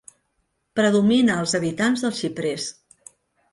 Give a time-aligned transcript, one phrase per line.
[0.79, 2.69] Predomina als habitants dels xiprers.